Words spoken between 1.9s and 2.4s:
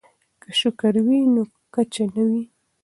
نه